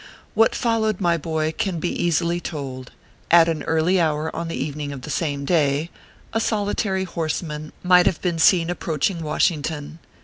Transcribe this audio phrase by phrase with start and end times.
[0.33, 2.91] What followed, my boy, can be easily told.
[3.29, 5.91] At an early hour on the evening of the same day,
[6.33, 9.99] a solitary horseman might have been seen approaching "Wash ington.